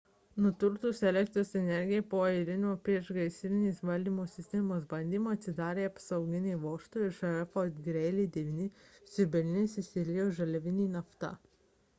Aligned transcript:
nutrūkus 0.43 0.99
elektros 1.07 1.49
energijai 1.59 2.05
po 2.13 2.21
eilinio 2.29 2.71
priešgaisrinės 2.87 3.81
valdymo 3.91 4.25
sistemos 4.37 4.87
bandymo 4.95 5.35
atsidarė 5.39 5.85
apsauginiai 5.91 6.57
vožtuvai 6.65 7.11
ir 7.11 7.15
šalia 7.21 7.45
fort 7.53 7.79
greely 7.91 8.27
9 8.41 8.67
siurblinės 9.17 9.77
išsiliejo 9.85 10.29
žaliavinė 10.43 10.93
nafta 10.99 11.35